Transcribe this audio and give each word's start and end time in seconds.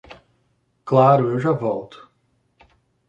Claro, 0.83 1.29
eu 1.29 1.39
já 1.39 1.51
volto. 1.51 2.09